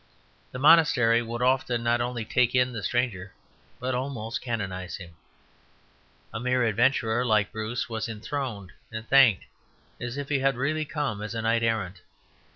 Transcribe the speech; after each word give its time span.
The 0.51 0.57
monastery 0.57 1.21
would 1.21 1.43
often 1.43 1.83
not 1.83 2.01
only 2.01 2.25
take 2.25 2.55
in 2.55 2.71
the 2.73 2.81
stranger 2.81 3.35
but 3.79 3.93
almost 3.93 4.41
canonize 4.41 4.95
him. 4.95 5.11
A 6.33 6.39
mere 6.39 6.63
adventurer 6.63 7.23
like 7.23 7.51
Bruce 7.51 7.87
was 7.87 8.09
enthroned 8.09 8.71
and 8.91 9.07
thanked 9.07 9.45
as 9.99 10.17
if 10.17 10.29
he 10.29 10.39
had 10.39 10.57
really 10.57 10.85
come 10.85 11.21
as 11.21 11.35
a 11.35 11.43
knight 11.43 11.61
errant. 11.61 12.01